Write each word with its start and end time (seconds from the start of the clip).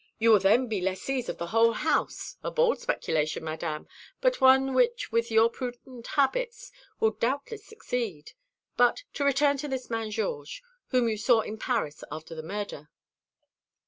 "You 0.17 0.31
will 0.31 0.39
then 0.39 0.65
be 0.65 0.81
lessees 0.81 1.29
of 1.29 1.37
the 1.37 1.45
whole 1.53 1.73
house; 1.73 2.35
a 2.41 2.49
bold 2.49 2.79
speculation, 2.79 3.43
Madame, 3.43 3.87
but 4.19 4.41
one 4.41 4.73
which 4.73 5.11
with 5.11 5.29
your 5.29 5.47
prudent 5.47 6.07
habits 6.07 6.71
will 6.99 7.11
doubtless 7.11 7.63
succeed. 7.67 8.31
But 8.77 9.03
to 9.13 9.23
return 9.23 9.57
to 9.57 9.67
this 9.67 9.91
man 9.91 10.09
Georges, 10.09 10.59
whom 10.87 11.07
you 11.07 11.17
saw 11.17 11.41
in 11.41 11.59
Paris 11.59 12.03
after 12.11 12.33
the 12.33 12.41
murder." 12.41 12.89